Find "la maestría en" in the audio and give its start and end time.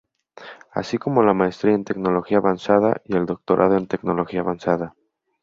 1.21-1.83